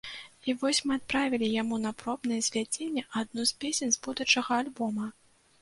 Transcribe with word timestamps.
І 0.51 0.53
вось 0.61 0.79
мы 0.91 0.95
адправілі 0.99 1.49
яму 1.61 1.75
на 1.83 1.91
пробнае 2.01 2.39
звядзенне 2.47 3.03
адну 3.21 3.47
з 3.51 3.55
песень 3.65 3.93
з 3.97 4.03
будучага 4.09 4.51
альбома. 4.65 5.05